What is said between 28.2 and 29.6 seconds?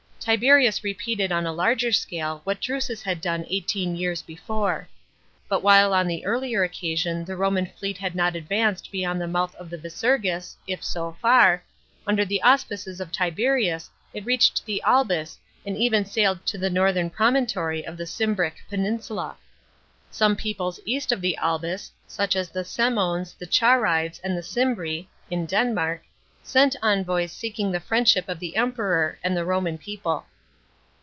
of the Emperor and the